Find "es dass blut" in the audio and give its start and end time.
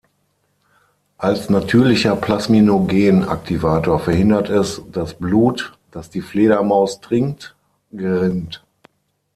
4.49-5.77